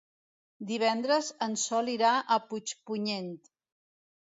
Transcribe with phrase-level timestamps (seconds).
[0.71, 3.33] Divendres en Sol irà a Puigpunyent.